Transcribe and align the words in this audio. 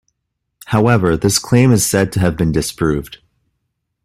However 0.65 1.15
this 1.15 1.37
claim 1.37 1.71
is 1.71 1.85
said 1.85 2.11
to 2.13 2.19
have 2.21 2.35
been 2.35 2.51
disproved. 2.51 3.19